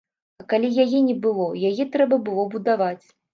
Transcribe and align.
А 0.43 0.45
калі 0.53 0.71
яе 0.83 1.01
не 1.09 1.15
было, 1.25 1.45
яе 1.69 1.87
трэба 1.97 2.19
было 2.31 2.47
будаваць. 2.57 3.05